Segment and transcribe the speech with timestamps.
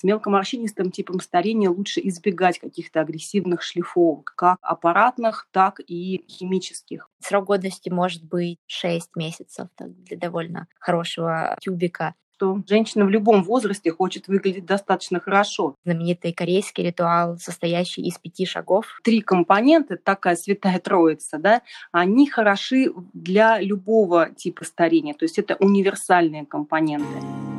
[0.00, 7.10] С мелкоморщинистым типом старения лучше избегать каких-то агрессивных шлифовок, как аппаратных, так и химических.
[7.20, 13.92] Срок годности может быть 6 месяцев для довольно хорошего тюбика что женщина в любом возрасте
[13.92, 15.74] хочет выглядеть достаточно хорошо.
[15.84, 18.98] Знаменитый корейский ритуал, состоящий из пяти шагов.
[19.04, 21.60] Три компонента, такая святая троица, да,
[21.92, 25.12] они хороши для любого типа старения.
[25.12, 27.49] То есть это универсальные компоненты.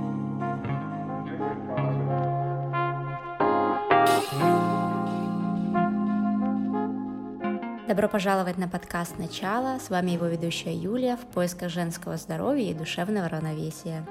[7.92, 9.78] Добро пожаловать на подкаст «Начало».
[9.78, 14.06] С вами его ведущая Юлия в поисках женского здоровья и душевного равновесия.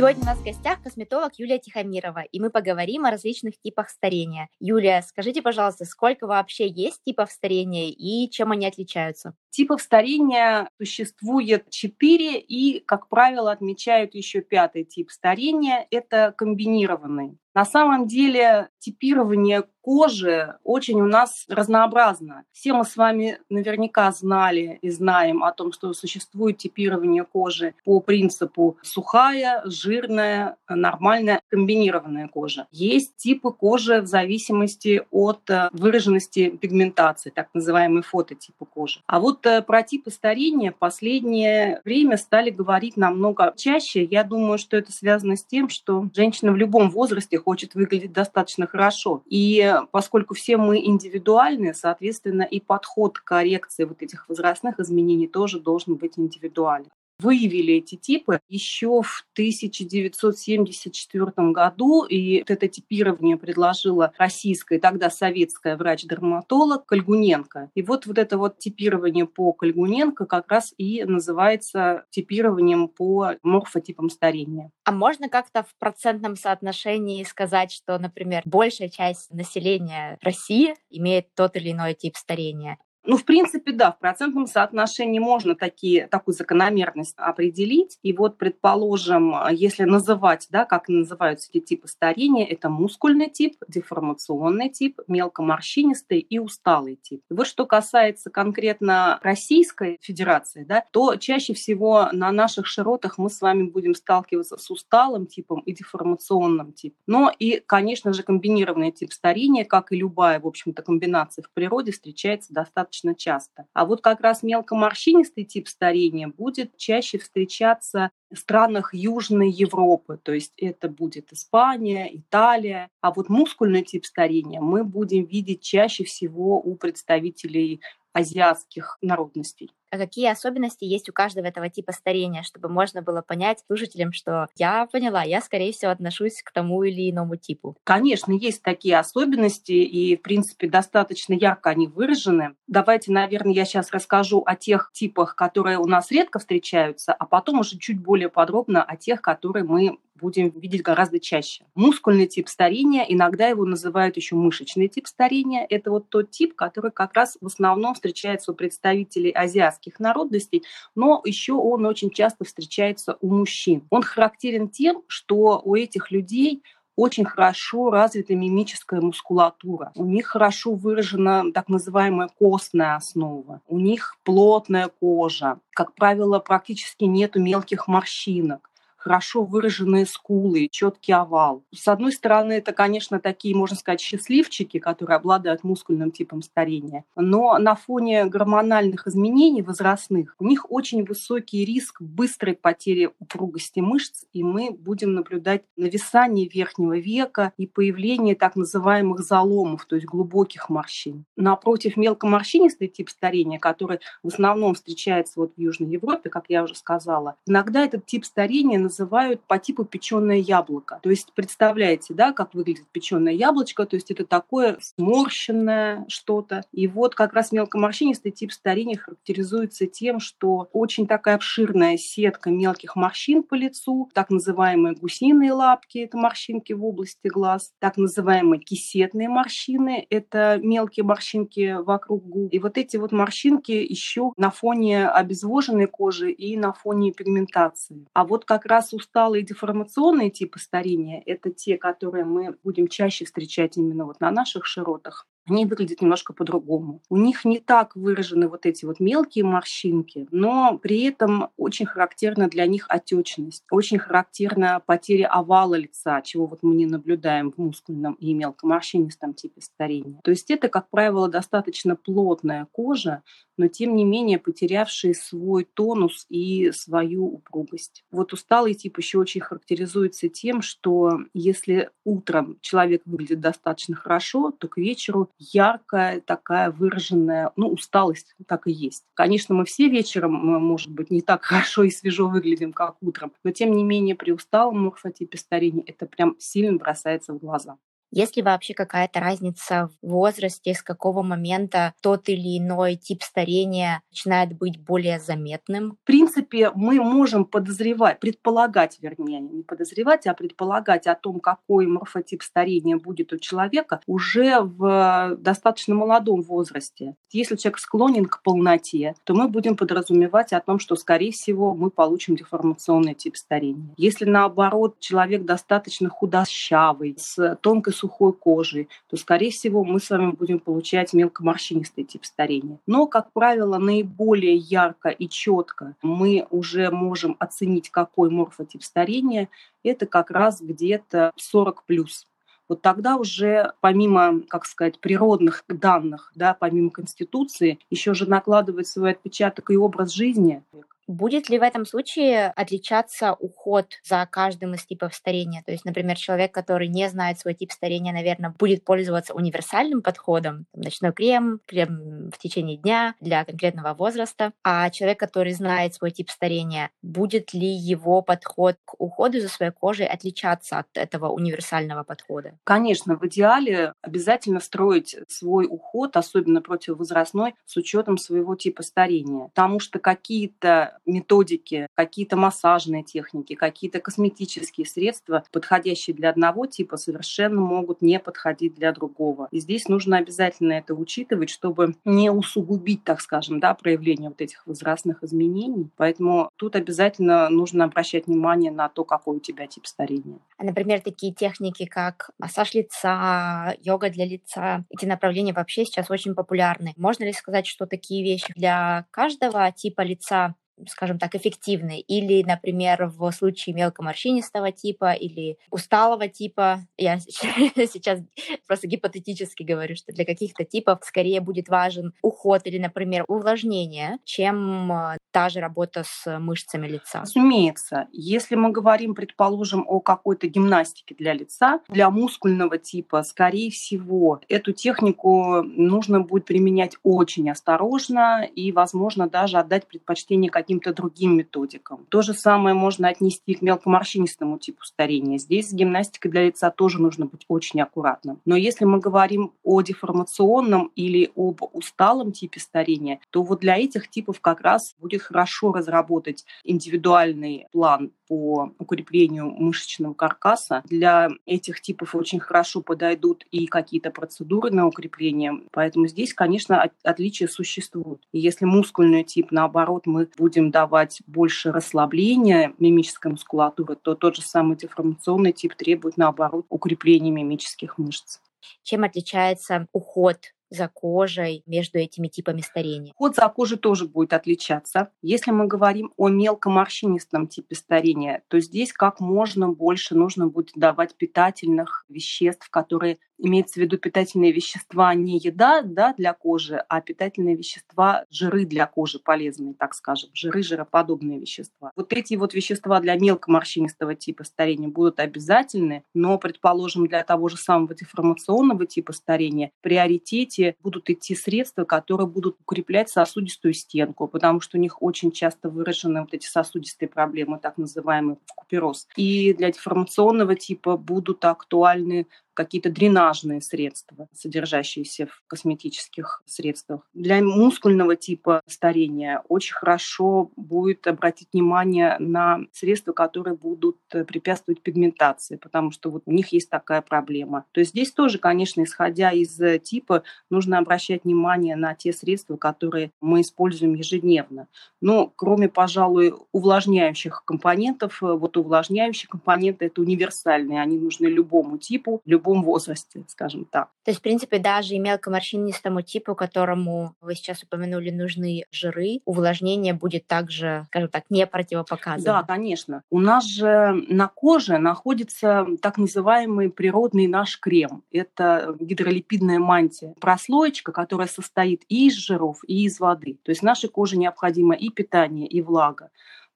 [0.00, 4.48] Сегодня у нас в гостях косметолог Юлия Тихомирова, и мы поговорим о различных типах старения.
[4.58, 9.34] Юлия, скажите, пожалуйста, сколько вообще есть типов старения и чем они отличаются?
[9.50, 17.36] Типов старения существует четыре, и, как правило, отмечают еще пятый тип старения– это комбинированный.
[17.54, 22.44] На самом деле типирование кожи очень у нас разнообразно.
[22.52, 28.00] Все мы с вами наверняка знали и знаем о том, что существует типирование кожи по
[28.00, 32.66] принципу сухая, жирная, нормальная, комбинированная кожа.
[32.70, 39.00] Есть типы кожи в зависимости от э, выраженности пигментации, так называемые фототипы кожи.
[39.06, 44.04] А вот э, про типы старения последнее время стали говорить намного чаще.
[44.04, 48.66] Я думаю, что это связано с тем, что женщина в любом возрасте хочет выглядеть достаточно
[48.66, 49.22] хорошо.
[49.26, 55.60] И поскольку все мы индивидуальны, соответственно, и подход к коррекции вот этих возрастных изменений тоже
[55.60, 56.90] должен быть индивидуален
[57.20, 65.76] выявили эти типы еще в 1974 году, и вот это типирование предложила российская, тогда советская
[65.76, 67.70] врач-дерматолог Кольгуненко.
[67.74, 74.10] И вот, вот это вот типирование по Кольгуненко как раз и называется типированием по морфотипам
[74.10, 74.70] старения.
[74.84, 81.56] А можно как-то в процентном соотношении сказать, что, например, большая часть населения России имеет тот
[81.56, 82.78] или иной тип старения?
[83.04, 87.98] Ну, в принципе, да, в процентном соотношении можно такие, такую закономерность определить.
[88.02, 94.68] И вот, предположим, если называть, да, как называются эти типы старения, это мускульный тип, деформационный
[94.68, 97.22] тип, мелкоморщинистый и усталый тип.
[97.30, 103.30] И вот что касается конкретно Российской Федерации, да, то чаще всего на наших широтах мы
[103.30, 106.98] с вами будем сталкиваться с усталым типом и деформационным типом.
[107.06, 111.92] Но и, конечно же, комбинированный тип старения, как и любая, в общем-то, комбинация в природе,
[111.92, 113.66] встречается достаточно достаточно часто.
[113.72, 120.32] А вот как раз мелкоморщинистый тип старения будет чаще встречаться в странах Южной Европы, то
[120.32, 122.88] есть это будет Испания, Италия.
[123.00, 127.80] А вот мускульный тип старения мы будем видеть чаще всего у представителей
[128.12, 129.70] азиатских народностей.
[129.90, 134.46] А какие особенности есть у каждого этого типа старения, чтобы можно было понять слушателям, что
[134.56, 137.76] я поняла, я, скорее всего, отношусь к тому или иному типу?
[137.84, 142.54] Конечно, есть такие особенности, и, в принципе, достаточно ярко они выражены.
[142.68, 147.60] Давайте, наверное, я сейчас расскажу о тех типах, которые у нас редко встречаются, а потом
[147.60, 151.64] уже чуть более подробно о тех, которые мы будем видеть гораздо чаще.
[151.74, 155.66] Мускульный тип старения, иногда его называют еще мышечный тип старения.
[155.68, 160.62] Это вот тот тип, который как раз в основном встречается у представителей азиатских народностей,
[160.94, 163.86] но еще он очень часто встречается у мужчин.
[163.90, 166.62] Он характерен тем, что у этих людей
[166.96, 169.90] очень хорошо развита мимическая мускулатура.
[169.94, 173.62] У них хорошо выражена так называемая костная основа.
[173.68, 175.60] У них плотная кожа.
[175.70, 178.69] Как правило, практически нету мелких морщинок
[179.00, 181.64] хорошо выраженные скулы, четкий овал.
[181.74, 187.58] С одной стороны, это, конечно, такие, можно сказать, счастливчики, которые обладают мускульным типом старения, но
[187.58, 194.42] на фоне гормональных изменений возрастных у них очень высокий риск быстрой потери упругости мышц, и
[194.42, 201.24] мы будем наблюдать нависание верхнего века и появление так называемых заломов, то есть глубоких морщин.
[201.36, 206.74] Напротив, мелкоморщинистый тип старения, который в основном встречается вот в Южной Европе, как я уже
[206.74, 210.98] сказала, иногда этот тип старения называют по типу печеное яблоко.
[211.02, 216.64] То есть представляете, да, как выглядит печеное яблочко, то есть это такое сморщенное что-то.
[216.72, 222.96] И вот как раз мелкоморщинистый тип старения характеризуется тем, что очень такая обширная сетка мелких
[222.96, 229.28] морщин по лицу, так называемые гусиные лапки, это морщинки в области глаз, так называемые кисетные
[229.28, 232.52] морщины, это мелкие морщинки вокруг губ.
[232.52, 238.06] И вот эти вот морщинки еще на фоне обезвоженной кожи и на фоне пигментации.
[238.12, 243.26] А вот как раз раз усталые деформационные типы старения– это те, которые мы будем чаще
[243.26, 245.26] встречать именно вот на наших широтах.
[245.48, 247.02] Они выглядят немножко по-другому.
[247.08, 252.48] У них не так выражены вот эти вот мелкие морщинки, но при этом очень характерна
[252.48, 258.14] для них отечность, очень характерна потеря овала лица, чего вот мы не наблюдаем в мускульном
[258.14, 260.20] и мелкоморщинистом типе старения.
[260.22, 263.22] То есть это, как правило, достаточно плотная кожа,
[263.56, 268.04] но тем не менее потерявшие свой тонус и свою упругость.
[268.10, 274.68] Вот усталый тип еще очень характеризуется тем, что если утром человек выглядит достаточно хорошо, то
[274.68, 279.04] к вечеру яркая такая выраженная, ну, усталость так и есть.
[279.14, 283.50] Конечно, мы все вечером, может быть, не так хорошо и свежо выглядим, как утром, но
[283.50, 287.76] тем не менее при усталом морфотипе старения это прям сильно бросается в глаза.
[288.10, 294.02] Есть ли вообще какая-то разница в возрасте, с какого момента тот или иной тип старения
[294.10, 295.96] начинает быть более заметным?
[296.02, 302.42] В принципе, мы можем подозревать, предполагать, вернее, не подозревать, а предполагать о том, какой морфотип
[302.42, 307.14] старения будет у человека уже в достаточно молодом возрасте.
[307.30, 311.90] Если человек склонен к полноте, то мы будем подразумевать о том, что, скорее всего, мы
[311.90, 313.94] получим деформационный тип старения.
[313.96, 320.32] Если, наоборот, человек достаточно худощавый, с тонкой сухой кожей, то, скорее всего, мы с вами
[320.32, 322.78] будем получать мелкоморщинистый тип старения.
[322.86, 329.48] Но, как правило, наиболее ярко и четко мы уже можем оценить, какой морфотип старения,
[329.84, 332.26] это как раз где-то 40 плюс
[332.70, 339.10] вот тогда уже помимо, как сказать, природных данных, да, помимо Конституции, еще же накладывает свой
[339.10, 340.62] отпечаток и образ жизни.
[341.06, 345.62] Будет ли в этом случае отличаться уход за каждым из типов старения?
[345.64, 350.66] То есть, например, человек, который не знает свой тип старения, наверное, будет пользоваться универсальным подходом,
[350.74, 356.30] ночной крем, крем в течение дня для конкретного возраста, а человек, который знает свой тип
[356.30, 362.58] старения, будет ли его подход к уходу за своей кожей отличаться от этого универсального подхода?
[362.64, 369.80] Конечно, в идеале обязательно строить свой уход, особенно противовозрастной, с учетом своего типа старения, потому
[369.80, 378.02] что какие-то методики, какие-то массажные техники, какие-то косметические средства, подходящие для одного типа, совершенно могут
[378.02, 379.48] не подходить для другого.
[379.50, 384.66] И здесь нужно обязательно это учитывать, чтобы не усугубить, так скажем, да, проявление вот этих
[384.66, 385.90] возрастных изменений.
[385.96, 390.38] Поэтому тут обязательно нужно обращать внимание на то, какой у тебя тип старения.
[390.56, 396.34] А, например, такие техники, как массаж лица, йога для лица, эти направления вообще сейчас очень
[396.34, 396.92] популярны.
[396.96, 400.54] Можно ли сказать, что такие вещи для каждого типа лица
[400.88, 402.00] скажем так, эффективны.
[402.00, 408.20] Или, например, в случае мелкоморщинистого типа или усталого типа, я сейчас
[408.66, 414.92] просто гипотетически говорю, что для каких-то типов скорее будет важен уход или, например, увлажнение, чем
[414.92, 417.20] э, та же работа с мышцами лица.
[417.20, 424.40] Разумеется, если мы говорим, предположим, о какой-то гимнастике для лица, для мускульного типа, скорее всего,
[424.48, 431.36] эту технику нужно будет применять очень осторожно и, возможно, даже отдать предпочтение каким каким-то другим
[431.36, 432.06] методикам.
[432.10, 435.36] То же самое можно отнести к мелкоморщинистому типу старения.
[435.36, 438.40] Здесь с гимнастикой для лица тоже нужно быть очень аккуратным.
[438.44, 444.08] Но если мы говорим о деформационном или об усталом типе старения, то вот для этих
[444.08, 450.84] типов как раз будет хорошо разработать индивидуальный план по укреплению мышечного каркаса.
[450.86, 455.64] Для этих типов очень хорошо подойдут и какие-то процедуры на укрепление.
[455.72, 458.22] Поэтому здесь, конечно, отличия существуют.
[458.32, 464.76] Если мускульный тип, наоборот, мы будем давать больше расслабления мимической мускулатуры, то тот же самый
[464.76, 468.38] деформационный тип требует, наоборот, укрепления мимических мышц.
[468.84, 473.12] Чем отличается уход за кожей между этими типами старения?
[473.16, 475.10] Уход за кожей тоже будет отличаться.
[475.22, 481.14] Если мы говорим о мелкоморщинистом типе старения, то здесь как можно больше нужно будет давать
[481.16, 487.56] питательных веществ, которые имеется в виду питательные вещества не еда да, для кожи, а питательные
[487.56, 491.92] вещества, жиры для кожи полезные, так скажем, жиры, жироподобные вещества.
[491.96, 497.56] Вот эти вот вещества для мелкоморщинистого типа старения будут обязательны, но, предположим, для того же
[497.56, 504.60] самого деформационного типа старения в приоритете будут идти средства, которые будут укреплять сосудистую стенку, потому
[504.60, 509.08] что у них очень часто выражены вот эти сосудистые проблемы, так называемый купероз.
[509.16, 513.29] И для деформационного типа будут актуальны какие-то дренажные
[513.60, 517.08] средства, содержащиеся в косметических средствах.
[517.14, 524.82] Для мускульного типа старения очень хорошо будет обратить внимание на средства, которые будут э, препятствовать
[524.82, 527.64] пигментации, потому что вот у них есть такая проблема.
[527.72, 532.56] То есть здесь тоже, конечно, исходя из э, типа, нужно обращать внимание на те средства,
[532.56, 534.68] которые мы используем ежедневно.
[535.00, 542.20] Но кроме, пожалуй, увлажняющих компонентов, э, вот увлажняющие компоненты– это универсальные, они нужны любому типу,
[542.26, 543.90] любому любом возрасте, скажем так.
[544.04, 549.94] То есть, в принципе, даже и мелкоморщинистому типу, которому вы сейчас упомянули, нужны жиры, увлажнение
[549.94, 552.24] будет также, скажем так, не противопоказано.
[552.24, 553.02] Да, конечно.
[553.10, 558.02] У нас же на коже находится так называемый природный наш крем.
[558.10, 563.38] Это гидролипидная мантия, прослоечка, которая состоит и из жиров, и из воды.
[563.42, 566.10] То есть нашей коже необходимо и питание, и влага.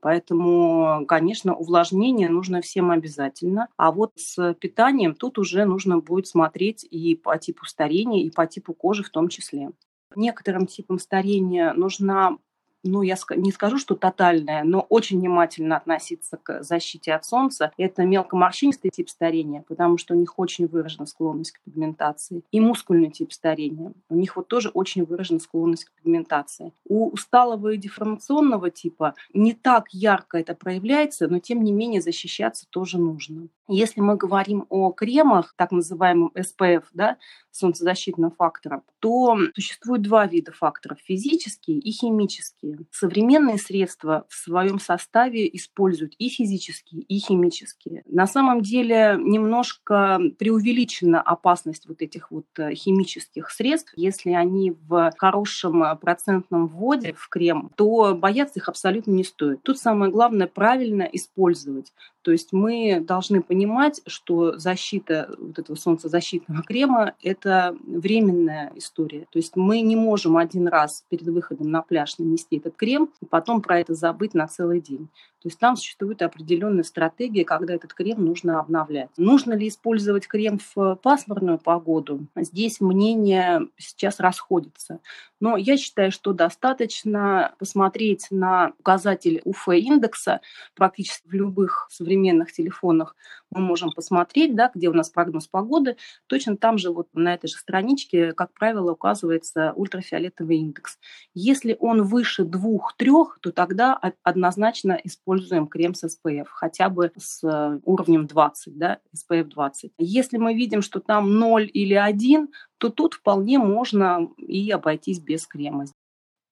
[0.04, 3.68] Поэтому, конечно, увлажнение нужно всем обязательно.
[3.78, 8.46] А вот с питанием тут уже нужно будет смотреть и по типу старения, и по
[8.46, 9.70] типу кожи в том числе.
[10.14, 12.36] Некоторым типам старения нужна
[12.84, 17.72] ну, я не скажу, что тотальная, но очень внимательно относиться к защите от солнца.
[17.76, 22.42] Это мелкоморщинистый тип старения, потому что у них очень выражена склонность к пигментации.
[22.52, 23.92] И мускульный тип старения.
[24.08, 26.72] У них вот тоже очень выражена склонность к пигментации.
[26.86, 32.66] У усталого и деформационного типа не так ярко это проявляется, но тем не менее защищаться
[32.70, 33.48] тоже нужно.
[33.66, 37.16] Если мы говорим о кремах, так называемом SPF, да,
[37.50, 42.73] солнцезащитным фактором, то существует два вида факторов– физические и химические.
[42.90, 48.02] Современные средства в своем составе используют и физические, и химические.
[48.06, 53.92] На самом деле немножко преувеличена опасность вот этих вот э, химических средств.
[53.96, 59.62] Если они в хорошем э, процентном вводе в крем, то бояться их абсолютно не стоит.
[59.62, 61.92] Тут самое главное правильно использовать.
[62.24, 69.26] То есть мы должны понимать, что защита вот этого солнцезащитного крема– это временная история.
[69.30, 73.26] То есть мы не можем один раз перед выходом на пляж нанести этот крем и
[73.26, 75.10] потом про это забыть на целый день.
[75.44, 79.10] То есть там существует определенная стратегия, когда этот крем нужно обновлять.
[79.18, 82.26] Нужно ли использовать крем в пасмурную погоду?
[82.34, 85.00] Здесь мнения сейчас расходятся.
[85.40, 90.40] Но я считаю, что достаточно посмотреть на указатель УФ-индекса
[90.74, 93.14] практически в любых современных телефонах.
[93.54, 95.96] Мы можем посмотреть, да, где у нас прогноз погоды.
[96.26, 100.98] Точно там же вот на этой же страничке, как правило, указывается ультрафиолетовый индекс.
[101.34, 107.80] Если он выше 2-3, то тогда однозначно используем крем с SPF, хотя бы с э,
[107.84, 109.92] уровнем 20, да, SPF 20.
[109.98, 115.46] Если мы видим, что там 0 или 1, то тут вполне можно и обойтись без
[115.46, 115.86] крема.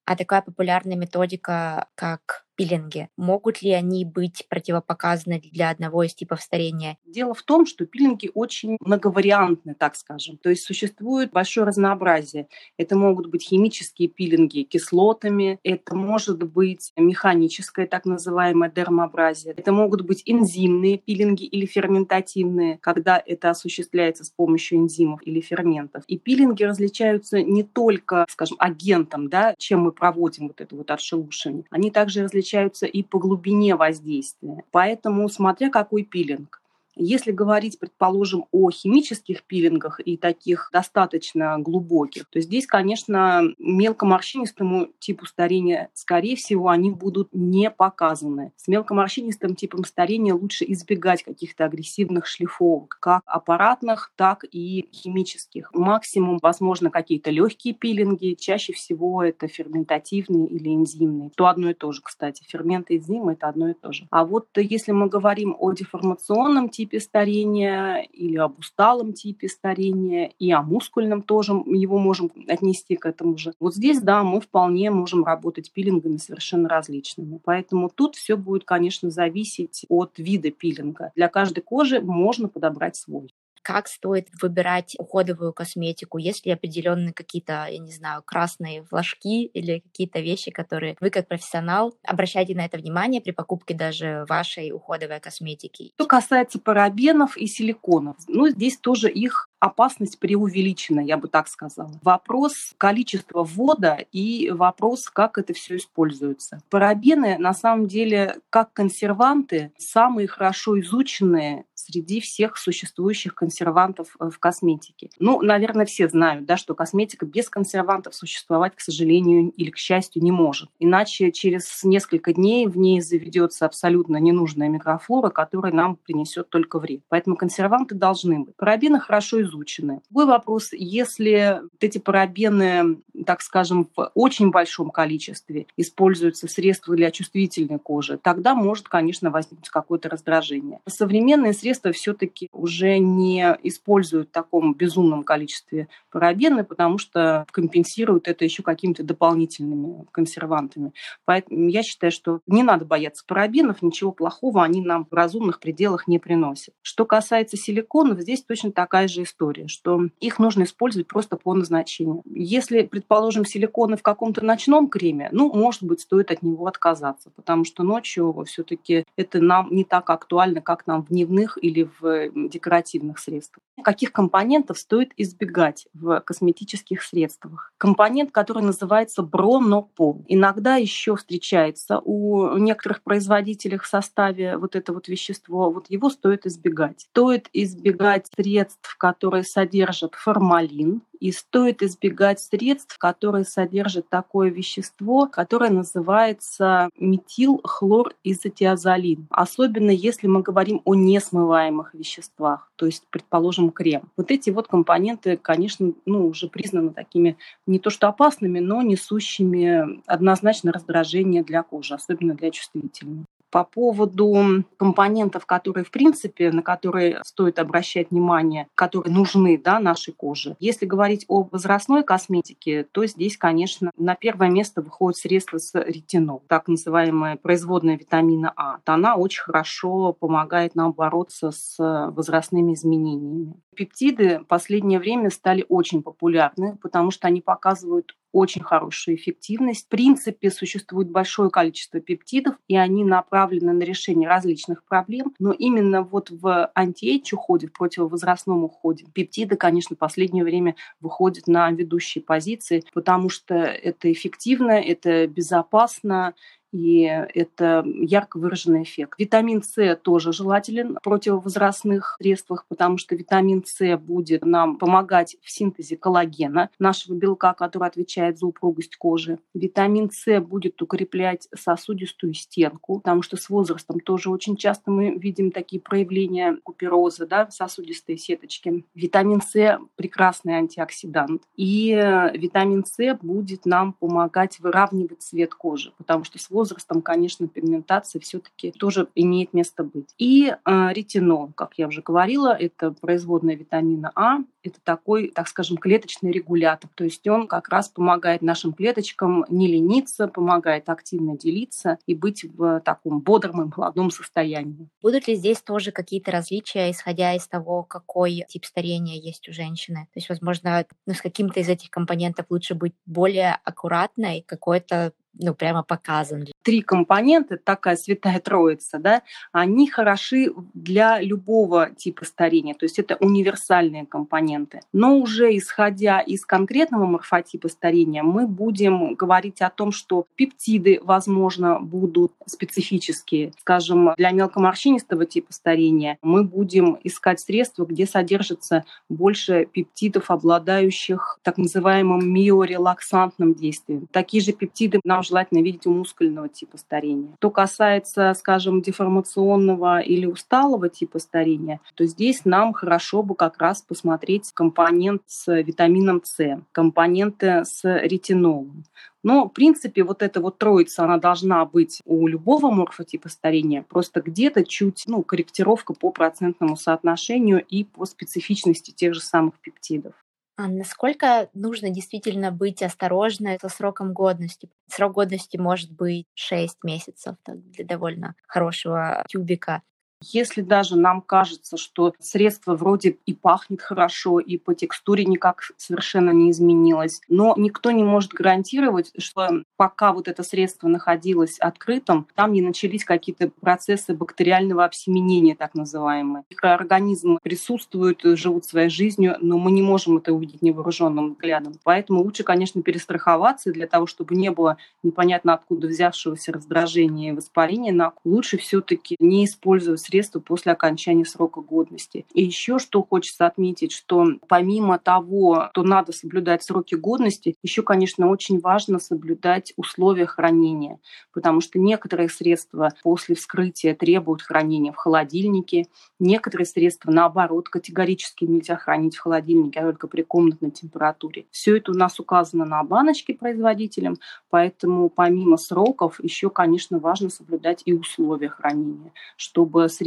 [0.04, 6.40] А такая популярная методика, как пилинги, могут ли они быть противопоказаны для одного из типов
[6.40, 6.96] старения?
[7.04, 10.36] Дело в том, что пилинги очень многовариантны, так скажем.
[10.38, 12.48] То есть существует большое разнообразие.
[12.76, 20.02] Это могут быть химические пилинги кислотами, это может быть механическое так называемое дермообразие, это могут
[20.02, 26.04] быть энзимные пилинги или ферментативные, когда это осуществляется с помощью энзимов или ферментов.
[26.06, 31.64] И пилинги различаются не только, скажем, агентом, да, чем мы проводим вот это вот отшелушивание,
[31.70, 34.64] они также различаются различаются и по глубине воздействия.
[34.70, 36.61] Поэтому, смотря какой пилинг.
[36.94, 45.26] Если говорить, предположим, о химических пилингах и таких достаточно глубоких, то здесь, конечно, мелкоморщинистому типу
[45.26, 48.52] старения, скорее всего, они будут не показаны.
[48.56, 55.70] С мелкоморщинистым типом старения лучше избегать каких-то агрессивных шлифовок, как аппаратных, так и химических.
[55.72, 61.30] Максимум, возможно, какие-то легкие пилинги, чаще всего это ферментативные или энзимные.
[61.36, 62.44] То одно и то же, кстати.
[62.46, 64.06] Фермент и энзимы– это одно и то же.
[64.10, 70.32] А вот если мы говорим о деформационном типе, типе старения или об усталом типе старения,
[70.40, 73.52] и о мускульном тоже его можем отнести к этому же.
[73.60, 77.38] Вот здесь, да, мы вполне можем работать пилингами совершенно различными.
[77.44, 81.12] Поэтому тут все будет, конечно, зависеть от вида пилинга.
[81.14, 87.66] Для каждой кожи можно подобрать свой как стоит выбирать уходовую косметику, есть ли определенные какие-то,
[87.70, 92.78] я не знаю, красные флажки или какие-то вещи, которые вы как профессионал обращаете на это
[92.78, 95.92] внимание при покупке даже вашей уходовой косметики.
[95.94, 101.92] Что касается парабенов и силиконов, ну, здесь тоже их опасность преувеличена, я бы так сказала.
[102.02, 106.60] Вопрос количества ввода и вопрос, как это все используется.
[106.68, 114.38] Парабены, на самом деле, как консерванты, самые хорошо изученные среди всех существующих консервантов э, в
[114.38, 115.10] косметике.
[115.18, 120.22] Ну, наверное, все знают, да, что косметика без консервантов существовать, к сожалению или к счастью,
[120.22, 120.70] не может.
[120.78, 127.02] Иначе через несколько дней в ней заведется абсолютно ненужная микрофлора, которая нам принесет только вред.
[127.08, 128.56] Поэтому консерванты должны быть.
[128.56, 130.00] Парабены хорошо изучены изучены.
[130.10, 137.10] Другой вопрос, если эти парабены, так скажем, в очень большом количестве используются в средствах для
[137.10, 140.80] чувствительной кожи, тогда может, конечно, возникнуть какое-то раздражение.
[140.86, 148.44] Современные средства все-таки уже не используют в таком безумном количестве парабены, потому что компенсируют это
[148.44, 150.92] еще какими-то дополнительными консервантами.
[151.24, 156.08] Поэтому я считаю, что не надо бояться парабенов, ничего плохого они нам в разумных пределах
[156.08, 156.74] не приносят.
[156.82, 162.22] Что касается силиконов, здесь точно такая же история, что их нужно использовать просто по назначению.
[162.24, 163.11] Если, предположим,
[163.44, 168.44] силиконы в каком-то ночном креме, ну, может быть, стоит от него отказаться, потому что ночью
[168.46, 173.62] все-таки это нам не так актуально, как нам в дневных или в декоративных средствах.
[173.82, 177.72] Каких компонентов стоит избегать в косметических средствах?
[177.78, 180.24] Компонент, который называется бронопол.
[180.28, 185.70] Иногда еще встречается у некоторых производителей в составе вот это вот вещество.
[185.70, 187.00] Вот его стоит избегать.
[187.10, 195.70] Стоит избегать средств, которые содержат формалин, и стоит избегать средств, которые содержат такое вещество, которое
[195.70, 199.26] называется метилхлоризотиазолин.
[199.28, 204.12] Особенно если мы говорим о несмываемых веществах, то есть, предположим, крем.
[204.16, 210.00] Вот эти вот компоненты, конечно, ну, уже признаны такими не то что опасными, но несущими
[210.06, 213.24] однозначно раздражение для кожи, особенно для чувствительной.
[213.52, 220.14] По поводу компонентов, которые, в принципе, на которые стоит обращать внимание, которые нужны да, нашей
[220.14, 220.56] коже.
[220.58, 226.42] Если говорить о возрастной косметике, то здесь, конечно, на первое место выходит средство с ретинол,
[226.48, 228.78] так называемая производная витамина А.
[228.86, 233.54] Она очень хорошо помогает нам бороться с возрастными изменениями.
[233.74, 239.86] Пептиды в последнее время стали очень популярны, потому что они показывают очень хорошую эффективность.
[239.86, 245.34] В принципе, существует большое количество пептидов, и они направлены на решение различных проблем.
[245.38, 251.46] Но именно вот в антиэйдж уходе, в противовозрастном уходе, пептиды, конечно, в последнее время выходят
[251.46, 256.34] на ведущие позиции, потому что это эффективно, это безопасно,
[256.72, 259.18] и это ярко выраженный эффект.
[259.18, 265.50] Витамин С тоже желателен в противовозрастных средствах, потому что витамин С будет нам помогать в
[265.50, 269.38] синтезе коллагена, нашего белка, который отвечает за упругость кожи.
[269.54, 275.50] Витамин С будет укреплять сосудистую стенку, потому что с возрастом тоже очень часто мы видим
[275.50, 278.84] такие проявления купероза, да, сосудистые сеточки.
[278.94, 281.42] Витамин С– прекрасный антиоксидант.
[281.56, 281.90] И
[282.34, 288.20] витамин С будет нам помогать выравнивать цвет кожи, потому что с возрастом возрастом, конечно, пигментация
[288.20, 290.14] все-таки тоже имеет место быть.
[290.16, 295.76] И э, ретинол, как я уже говорила, это производная витамина А, это такой, так скажем,
[295.76, 296.88] клеточный регулятор.
[296.94, 302.44] То есть он как раз помогает нашим клеточкам не лениться, помогает активно делиться и быть
[302.44, 304.88] в таком бодром и молодом состоянии.
[305.02, 310.06] Будут ли здесь тоже какие-то различия, исходя из того, какой тип старения есть у женщины?
[310.14, 315.54] То есть, возможно, ну, с каким-то из этих компонентов лучше быть более аккуратной, какой-то ну,
[315.54, 316.44] прямо показан.
[316.62, 319.22] Три компонента, такая святая троица, да,
[319.52, 324.80] они хороши для любого типа старения, то есть это универсальные компоненты.
[324.92, 331.80] Но уже исходя из конкретного морфотипа старения, мы будем говорить о том, что пептиды, возможно,
[331.80, 333.52] будут специфические.
[333.60, 341.58] Скажем, для мелкоморщинистого типа старения мы будем искать средства, где содержится больше пептидов, обладающих так
[341.58, 344.06] называемым миорелаксантным действием.
[344.12, 347.34] Такие же пептиды нам желательно видеть у мускульного типа старения.
[347.38, 353.82] Что касается, скажем, деформационного или усталого типа старения, то здесь нам хорошо бы как раз
[353.82, 358.84] посмотреть компонент с витамином С, компоненты с ретинолом.
[359.22, 364.20] Но, в принципе, вот эта вот троица, она должна быть у любого морфотипа старения, просто
[364.20, 370.14] где-то чуть, ну, корректировка по процентному соотношению и по специфичности тех же самых пептидов.
[370.62, 374.70] А насколько нужно действительно быть осторожной со сроком годности?
[374.88, 379.82] Срок годности может быть 6 месяцев так, для довольно хорошего тюбика.
[380.24, 386.30] Если даже нам кажется, что средство вроде и пахнет хорошо, и по текстуре никак совершенно
[386.30, 392.52] не изменилось, но никто не может гарантировать, что пока вот это средство находилось открытым, там
[392.52, 396.44] не начались какие-то процессы бактериального обсеменения, так называемые.
[396.50, 401.74] Микроорганизмы присутствуют, живут своей жизнью, но мы не можем это увидеть невооруженным взглядом.
[401.84, 408.12] Поэтому лучше, конечно, перестраховаться для того, чтобы не было непонятно откуда взявшегося раздражения и воспаления.
[408.24, 412.26] Лучше все-таки не использовать средства после окончания срока годности.
[412.34, 418.28] И еще что хочется отметить, что помимо того, что надо соблюдать сроки годности, еще, конечно,
[418.28, 420.98] очень важно соблюдать условия хранения,
[421.32, 425.86] потому что некоторые средства после вскрытия требуют хранения в холодильнике,
[426.18, 431.46] некоторые средства, наоборот, категорически нельзя хранить в холодильнике, а только при комнатной температуре.
[431.50, 434.18] Все это у нас указано на баночке производителем,
[434.50, 440.01] поэтому помимо сроков еще, конечно, важно соблюдать и условия хранения, чтобы средства,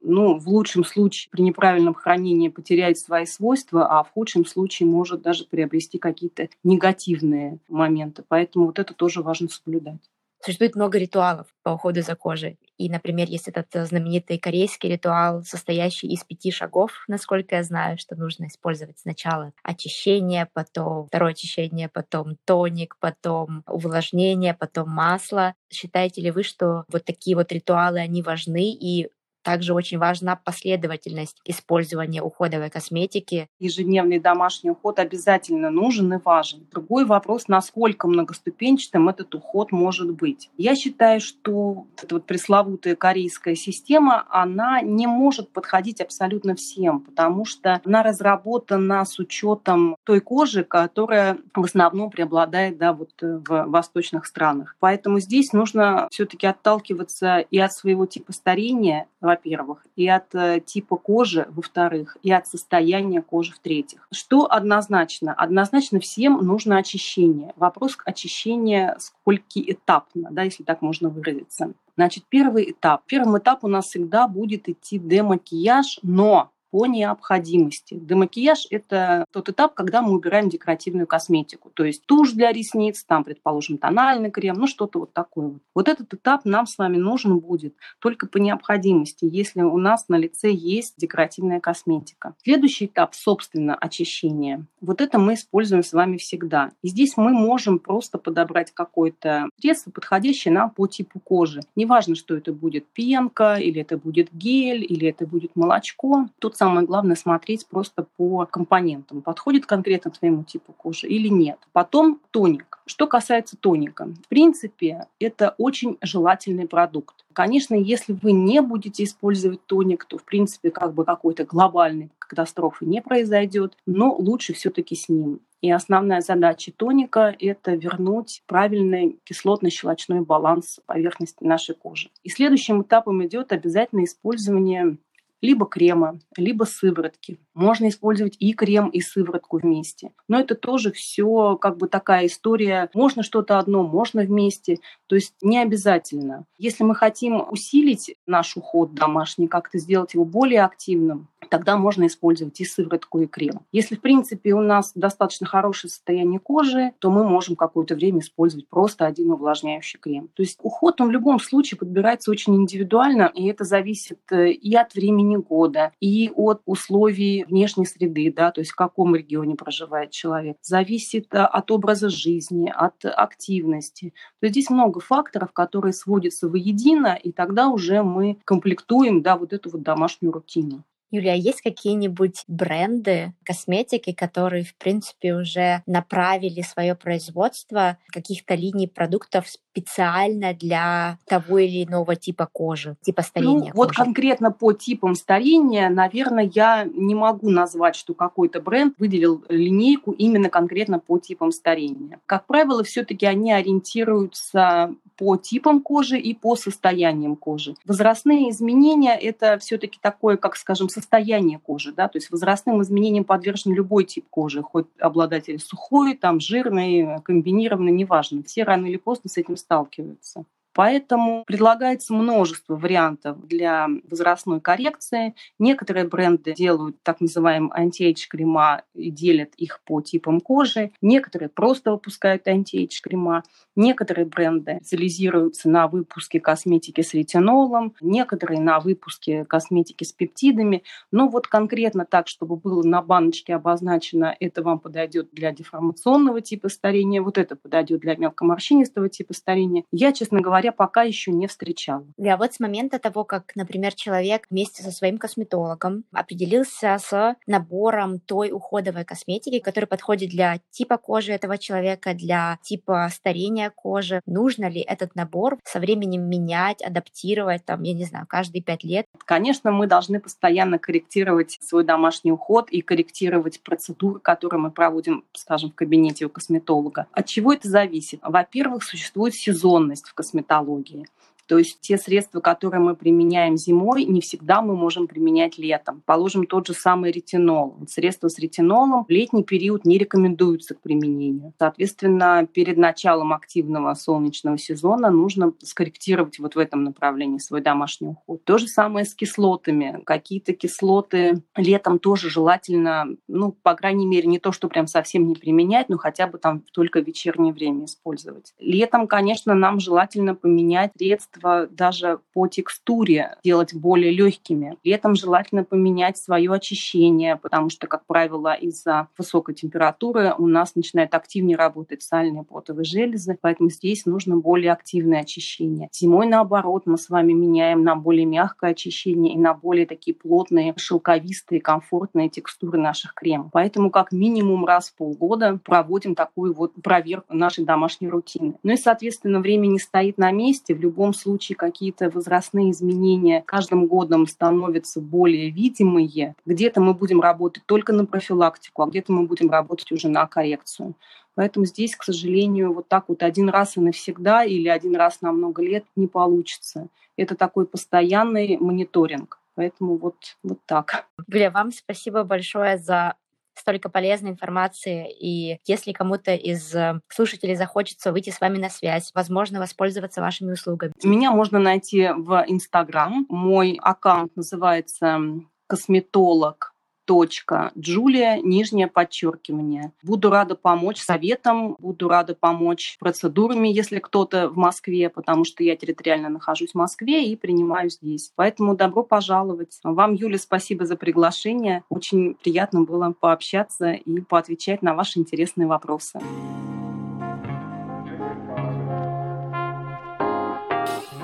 [0.00, 5.22] ну, в лучшем случае при неправильном хранении потеряет свои свойства, а в худшем случае может
[5.22, 8.24] даже приобрести какие-то негативные моменты.
[8.26, 10.00] Поэтому вот это тоже важно соблюдать.
[10.40, 12.58] Существует много ритуалов по уходу за кожей.
[12.76, 17.98] И, например, есть этот э, знаменитый корейский ритуал, состоящий из пяти шагов, насколько я знаю,
[17.98, 25.54] что нужно использовать сначала очищение, потом второе очищение, потом тоник, потом увлажнение, потом масло.
[25.72, 29.08] Считаете ли вы, что вот такие вот ритуалы, они важны и
[29.42, 33.48] также очень важна последовательность использования уходовой косметики.
[33.58, 36.66] Ежедневный домашний уход обязательно нужен и важен.
[36.70, 40.50] Другой вопрос, насколько многоступенчатым этот уход может быть.
[40.56, 47.44] Я считаю, что эта вот пресловутая корейская система, она не может подходить абсолютно всем, потому
[47.44, 53.64] что она разработана с учетом той кожи, которая в основном преобладает да, вот э, в
[53.66, 54.76] восточных странах.
[54.80, 60.96] Поэтому здесь нужно все-таки отталкиваться и от своего типа старения, во-первых, и от э, типа
[60.96, 64.08] кожи, во-вторых, и от состояния кожи, в-третьих.
[64.10, 65.34] Что однозначно?
[65.34, 67.52] Однозначно всем нужно очищение.
[67.56, 71.72] Вопрос очищения скольки этапно, да, если так можно выразиться.
[71.96, 73.02] Значит, первый этап.
[73.06, 77.94] Первым этап у нас всегда будет идти демакияж, но по необходимости.
[77.94, 81.70] Демакияж– это тот этап, когда мы убираем декоративную косметику.
[81.70, 85.48] То есть тушь для ресниц, там, предположим, тональный крем, ну что-то вот такое.
[85.48, 85.62] Вот.
[85.74, 90.16] вот этот этап нам с вами нужен будет только по необходимости, если у нас на
[90.16, 92.34] лице есть декоративная косметика.
[92.42, 94.64] Следующий этап, собственно, очищение.
[94.80, 96.72] Вот это мы используем с вами всегда.
[96.82, 101.60] И здесь мы можем просто подобрать какое-то средство, подходящее нам по типу кожи.
[101.76, 106.28] Неважно, что это будет пенка, или это будет гель, или это будет молочко.
[106.38, 111.58] Тут самое главное смотреть просто по компонентам, подходит конкретно твоему типу кожи или нет.
[111.72, 112.80] Потом тоник.
[112.84, 117.24] Что касается тоника, в принципе, это очень желательный продукт.
[117.32, 122.86] Конечно, если вы не будете использовать тоник, то, в принципе, как бы какой-то глобальной катастрофы
[122.86, 125.40] не произойдет, но лучше все-таки с ним.
[125.60, 132.10] И основная задача тоника– это вернуть правильный кислотно-щелочной баланс поверхности нашей кожи.
[132.22, 134.98] И следующим этапом идет обязательно использование
[135.40, 137.38] либо крема, либо сыворотки.
[137.54, 140.12] Можно использовать и крем, и сыворотку вместе.
[140.28, 142.90] Но это тоже все как бы такая история.
[142.94, 144.78] Можно что-то одно, можно вместе.
[145.06, 146.44] То есть не обязательно.
[146.58, 152.60] Если мы хотим усилить наш уход домашний, как-то сделать его более активным, тогда можно использовать
[152.60, 153.60] и сыворотку, и крем.
[153.72, 158.68] Если, в принципе, у нас достаточно хорошее состояние кожи, то мы можем какое-то время использовать
[158.68, 160.28] просто один увлажняющий крем.
[160.34, 164.74] То есть уход, он в любом случае подбирается очень индивидуально, и это зависит э, и
[164.74, 170.10] от времени года, и от условий внешней среды, да, то есть в каком регионе проживает
[170.10, 170.56] человек.
[170.62, 174.12] Зависит э, от образа жизни, от активности.
[174.40, 179.52] То есть здесь много факторов, которые сводятся воедино, и тогда уже мы комплектуем да, вот
[179.52, 180.84] эту вот домашнюю рутину.
[181.10, 188.86] Юлия, а есть какие-нибудь бренды косметики, которые, в принципе, уже направили свое производство каких-то линий
[188.86, 189.46] продуктов
[189.78, 195.88] специально для того или иного типа кожи, типа старения ну, Вот конкретно по типам старения,
[195.88, 202.20] наверное, я не могу назвать, что какой-то бренд выделил линейку именно конкретно по типам старения.
[202.26, 207.74] Как правило, все-таки они ориентируются по типам кожи и по состояниям кожи.
[207.84, 211.92] Возрастные изменения– это все-таки такое, как, скажем, состояние кожи.
[211.92, 212.06] Да?
[212.08, 218.44] То есть возрастным изменениям подвержен любой тип кожи, хоть обладатель сухой, там, жирный, комбинированный, неважно.
[218.44, 220.46] Все рано или поздно с этим сталкиваются.
[220.78, 225.34] Поэтому предлагается множество вариантов для возрастной коррекции.
[225.58, 230.92] Некоторые бренды делают так называемые антиэйдж крема и делят их по типам кожи.
[231.02, 233.42] Некоторые просто выпускают антиэйдж крема.
[233.74, 240.84] Некоторые бренды специализируются на выпуске косметики с ретинолом, некоторые на выпуске косметики с пептидами.
[241.10, 246.68] Но вот конкретно так, чтобы было на баночке обозначено, это вам подойдет для деформационного типа
[246.68, 249.82] старения, вот это подойдет для мелкоморщинистого типа старения.
[249.90, 252.04] Я, честно говоря, говоря, пока еще не встречала.
[252.16, 258.20] Да, вот с момента того, как, например, человек вместе со своим косметологом определился с набором
[258.20, 264.68] той уходовой косметики, которая подходит для типа кожи этого человека, для типа старения кожи, нужно
[264.68, 269.06] ли этот набор со временем менять, адаптировать, там, я не знаю, каждые пять лет?
[269.24, 275.70] Конечно, мы должны постоянно корректировать свой домашний уход и корректировать процедуры, которые мы проводим, скажем,
[275.70, 277.06] в кабинете у косметолога.
[277.12, 278.20] От чего это зависит?
[278.22, 281.06] Во-первых, существует сезонность в косметологии патологии.
[281.48, 286.02] То есть те средства, которые мы применяем зимой, не всегда мы можем применять летом.
[286.04, 287.74] Положим тот же самый ретинол.
[287.78, 291.54] Вот средства с ретинолом в летний период не рекомендуются к применению.
[291.58, 298.44] Соответственно, перед началом активного солнечного сезона нужно скорректировать вот в этом направлении свой домашний уход.
[298.44, 300.02] То же самое с кислотами.
[300.04, 305.34] Какие-то кислоты летом тоже желательно, ну, по крайней мере, не то, что прям совсем не
[305.34, 308.52] применять, но хотя бы там только в вечернее время использовать.
[308.58, 314.76] Летом, конечно, нам желательно поменять средства средства даже по текстуре делать более легкими.
[314.82, 320.74] При этом желательно поменять свое очищение, потому что, как правило, из-за высокой температуры у нас
[320.74, 325.88] начинают активнее работать сальные потовые железы, поэтому здесь нужно более активное очищение.
[325.92, 330.74] Зимой, наоборот, мы с вами меняем на более мягкое очищение и на более такие плотные,
[330.76, 333.50] шелковистые, комфортные текстуры наших кремов.
[333.52, 338.54] Поэтому как минимум раз в полгода проводим такую вот проверку нашей домашней рутины.
[338.62, 340.74] Ну и, соответственно, время не стоит на месте.
[340.74, 347.20] В любом случае случае какие-то возрастные изменения каждым годом становятся более видимые, где-то мы будем
[347.20, 350.94] работать только на профилактику, а где-то мы будем работать уже на коррекцию.
[351.34, 355.32] Поэтому здесь, к сожалению, вот так вот один раз и навсегда или один раз на
[355.32, 356.88] много лет не получится.
[357.18, 359.38] Это такой постоянный мониторинг.
[359.54, 361.06] Поэтому вот, вот так.
[361.26, 363.14] Бля, вам спасибо большое за
[363.58, 369.10] столько полезной информации, и если кому-то из э, слушателей захочется выйти с вами на связь,
[369.14, 370.92] возможно, воспользоваться вашими услугами.
[371.02, 373.26] Меня можно найти в Инстаграм.
[373.28, 375.20] Мой аккаунт называется
[375.66, 376.74] косметолог
[377.08, 379.92] точка Джулия, нижнее подчеркивание.
[380.02, 385.74] Буду рада помочь советом, буду рада помочь процедурами, если кто-то в Москве, потому что я
[385.74, 388.30] территориально нахожусь в Москве и принимаю здесь.
[388.36, 389.80] Поэтому добро пожаловать.
[389.82, 391.82] Вам, Юля, спасибо за приглашение.
[391.88, 396.20] Очень приятно было пообщаться и поотвечать на ваши интересные вопросы.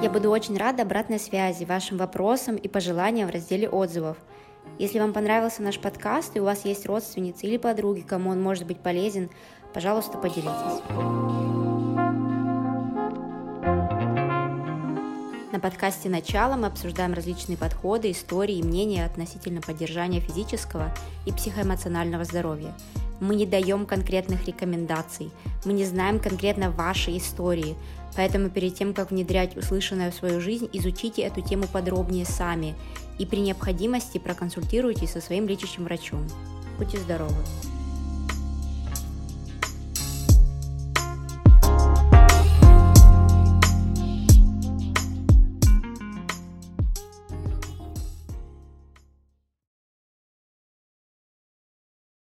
[0.00, 4.16] Я буду очень рада обратной связи, вашим вопросам и пожеланиям в разделе отзывов.
[4.76, 8.66] Если вам понравился наш подкаст и у вас есть родственницы или подруги, кому он может
[8.66, 9.30] быть полезен,
[9.72, 10.82] пожалуйста, поделитесь.
[15.52, 20.92] На подкасте «Начало» мы обсуждаем различные подходы, истории и мнения относительно поддержания физического
[21.24, 22.74] и психоэмоционального здоровья.
[23.20, 25.30] Мы не даем конкретных рекомендаций,
[25.64, 27.76] мы не знаем конкретно вашей истории,
[28.16, 32.74] поэтому перед тем, как внедрять услышанное в свою жизнь, изучите эту тему подробнее сами
[33.18, 36.26] и при необходимости проконсультируйтесь со своим лечащим врачом.
[36.78, 37.34] Будьте здоровы!